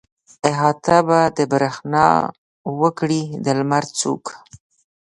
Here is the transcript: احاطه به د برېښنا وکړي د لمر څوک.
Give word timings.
احاطه 0.49 0.97
به 1.07 1.19
د 1.37 1.39
برېښنا 1.51 2.07
وکړي 2.81 3.23
د 3.43 3.45
لمر 3.57 3.83
څوک. 3.99 4.23